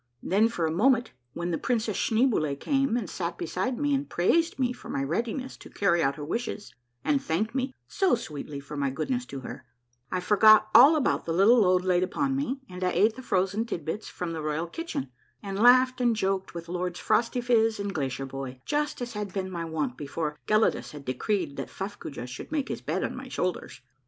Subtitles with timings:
[0.23, 4.57] Then, for a moment, when the Princess Schneeboule came and sat beside me and praised
[4.57, 6.73] me for my readiness to carry out her wishes,
[7.05, 9.63] and thanked me so sweetly for my goodness to her,
[10.11, 13.35] I forgot all about the little load laid upon me, and I ate the fi
[13.35, 15.11] ozen tidbits from the royal kitchen,
[15.43, 19.97] and laughed and joked with Lords Phrostyphiz and Glacierbhoy, just as had been my wont
[19.97, 23.81] before Gelidus had decreed that Fuffcoojah should make his bed on my shoulders.